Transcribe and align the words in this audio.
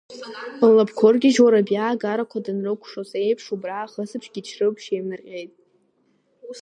Лнапқәа 0.67 1.07
ыргьежьуа 1.09 1.53
Рабиа, 1.53 1.85
агарақәа 1.89 2.43
данрыкәшозеиԥш 2.45 3.45
убра, 3.53 3.75
ахысыбжь 3.79 4.29
Гечрыԥшь 4.33 4.87
еимнарҟьеит… 4.89 5.51